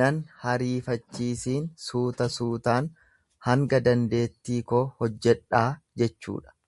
Nan 0.00 0.20
hariifachiisiin, 0.44 1.66
suuta 1.88 2.30
suutan 2.38 2.90
hanga 3.50 3.84
dandeettii 3.90 4.60
koo 4.74 4.86
hojjedhaa 5.04 5.66
jechuudha. 6.04 6.60